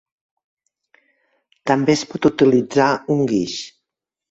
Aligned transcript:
També 1.73 1.95
es 1.95 2.03
pot 2.15 2.27
utilitzar 2.33 2.91
un 3.19 3.25
guix. 3.35 3.57